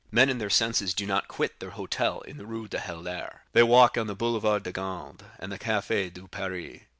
Men 0.11 0.29
in 0.29 0.39
their 0.39 0.49
senses 0.49 0.95
do 0.95 1.05
not 1.05 1.27
quit 1.27 1.59
their 1.59 1.69
hotel 1.77 2.21
in 2.21 2.37
the 2.37 2.45
Rue 2.47 2.67
du 2.67 2.79
Helder, 2.79 3.43
their 3.53 3.67
walk 3.67 3.99
on 3.99 4.07
the 4.07 4.15
Boulevard 4.15 4.63
de 4.63 4.71
Gand, 4.71 5.23
and 5.37 5.51
the 5.51 5.59
Café 5.59 6.11
de 6.11 6.27
Paris." 6.27 6.81